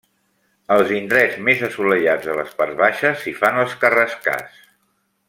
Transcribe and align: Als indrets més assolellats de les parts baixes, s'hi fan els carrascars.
Als 0.75 0.93
indrets 0.99 1.35
més 1.49 1.61
assolellats 1.67 2.29
de 2.29 2.37
les 2.41 2.57
parts 2.63 2.79
baixes, 2.83 3.21
s'hi 3.27 3.35
fan 3.43 3.61
els 3.65 3.77
carrascars. 3.85 4.65